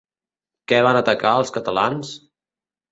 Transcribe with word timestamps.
Què 0.71 0.79
van 0.89 1.01
atacar 1.03 1.37
els 1.43 1.55
catalans? 1.59 2.19